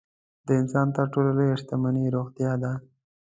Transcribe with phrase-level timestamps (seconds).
[0.47, 2.71] د انسان تر ټولو لویه شتمني روغتیا ده.